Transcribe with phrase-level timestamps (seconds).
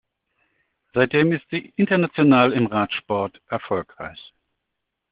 [0.95, 4.33] Seitdem ist sie international im Radsport erfolgreich.